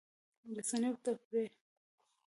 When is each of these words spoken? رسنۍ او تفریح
رسنۍ 0.57 0.87
او 0.91 0.97
تفریح 1.05 1.51